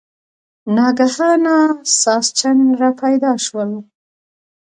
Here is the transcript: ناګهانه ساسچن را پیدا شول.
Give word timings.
ناګهانه 0.75 1.57
ساسچن 2.01 2.59
را 2.79 2.89
پیدا 3.01 3.31
شول. 3.45 3.71